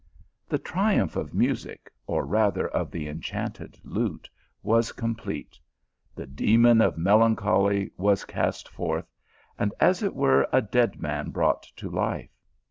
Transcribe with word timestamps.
The 0.49 0.57
triumph 0.57 1.15
of 1.15 1.31
music, 1.35 1.91
or 2.07 2.25
rather 2.25 2.67
of 2.69 2.89
the 2.89 3.07
enchanted 3.07 3.77
lute, 3.83 4.27
was 4.63 4.91
complete; 4.93 5.59
the 6.15 6.25
demon 6.25 6.81
of 6.81 6.97
melancholy 6.97 7.91
was 7.97 8.25
cast 8.25 8.67
forth; 8.67 9.05
and, 9.59 9.75
as 9.79 10.01
it 10.01 10.15
were, 10.15 10.49
a 10.51 10.59
dead 10.59 10.99
man 10.99 11.29
brought 11.29 11.61
to 11.75 11.87
life. 11.87 12.31